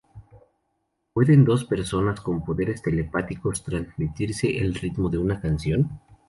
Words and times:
¿pueden 1.13 1.45
dos 1.45 1.63
personas 1.65 2.21
con 2.21 2.43
poderes 2.43 2.81
telepáticos 2.81 3.63
transmitirse 3.63 4.57
el 4.57 4.73
ritmo 4.73 5.09
de 5.11 5.19
una 5.19 5.39
canción? 5.39 6.01